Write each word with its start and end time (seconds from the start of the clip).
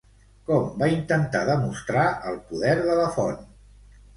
Com 0.45 0.63
va 0.83 0.87
intentar 0.93 1.41
demostrar 1.49 2.07
el 2.33 2.41
poder 2.49 2.75
de 2.89 2.99
la 3.05 3.07
font? 3.19 3.45